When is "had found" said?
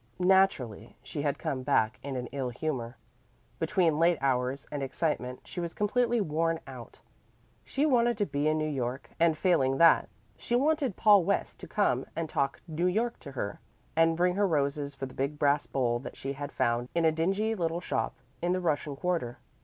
16.33-16.89